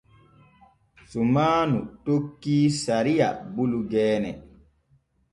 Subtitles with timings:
[1.09, 4.31] Sumaanu tokkii sariya bulu geene.